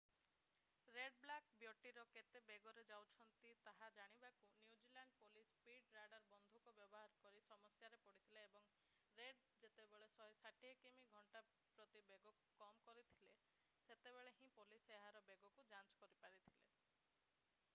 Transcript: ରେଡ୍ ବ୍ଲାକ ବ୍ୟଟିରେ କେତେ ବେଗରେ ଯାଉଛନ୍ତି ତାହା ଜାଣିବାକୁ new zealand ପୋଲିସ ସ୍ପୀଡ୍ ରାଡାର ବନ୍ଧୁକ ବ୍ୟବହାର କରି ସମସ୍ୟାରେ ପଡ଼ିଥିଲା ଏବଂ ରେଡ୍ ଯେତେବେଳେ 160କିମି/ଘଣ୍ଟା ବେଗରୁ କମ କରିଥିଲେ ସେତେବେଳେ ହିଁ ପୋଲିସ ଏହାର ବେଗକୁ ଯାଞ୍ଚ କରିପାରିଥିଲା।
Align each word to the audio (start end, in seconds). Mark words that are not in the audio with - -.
ରେଡ୍ 0.93 1.17
ବ୍ଲାକ 1.23 1.57
ବ୍ୟଟିରେ 1.63 2.03
କେତେ 2.13 2.39
ବେଗରେ 2.45 2.85
ଯାଉଛନ୍ତି 2.91 3.51
ତାହା 3.67 3.89
ଜାଣିବାକୁ 3.97 4.47
new 4.53 4.61
zealand 4.85 5.17
ପୋଲିସ 5.19 5.51
ସ୍ପୀଡ୍ 5.57 5.91
ରାଡାର 5.97 6.21
ବନ୍ଧୁକ 6.31 6.71
ବ୍ୟବହାର 6.79 7.19
କରି 7.27 7.43
ସମସ୍ୟାରେ 7.49 7.99
ପଡ଼ିଥିଲା 8.07 8.43
ଏବଂ 8.49 8.65
ରେଡ୍ 9.19 9.45
ଯେତେବେଳେ 9.67 10.09
160କିମି/ଘଣ୍ଟା 10.15 11.45
ବେଗରୁ 11.93 12.33
କମ 12.63 12.83
କରିଥିଲେ 12.89 13.37
ସେତେବେଳେ 13.85 14.33
ହିଁ 14.41 14.51
ପୋଲିସ 14.61 14.97
ଏହାର 14.99 15.23
ବେଗକୁ 15.31 15.67
ଯାଞ୍ଚ 15.75 16.01
କରିପାରିଥିଲା। 16.03 16.67